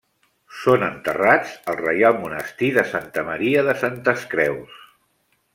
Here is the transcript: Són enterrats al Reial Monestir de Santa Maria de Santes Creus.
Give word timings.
Són 0.61 0.85
enterrats 0.87 1.51
al 1.73 1.77
Reial 1.83 2.17
Monestir 2.25 2.71
de 2.81 2.87
Santa 2.95 3.27
Maria 3.31 3.67
de 3.71 3.79
Santes 3.85 4.29
Creus. 4.37 4.85